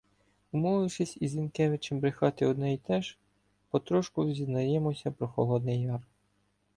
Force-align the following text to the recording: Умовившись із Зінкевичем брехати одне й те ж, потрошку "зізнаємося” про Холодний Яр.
Умовившись 0.51 1.17
із 1.21 1.31
Зінкевичем 1.31 1.99
брехати 1.99 2.45
одне 2.45 2.73
й 2.73 2.77
те 2.77 3.01
ж, 3.01 3.17
потрошку 3.69 4.33
"зізнаємося” 4.33 5.11
про 5.11 5.27
Холодний 5.27 5.81
Яр. 5.81 5.99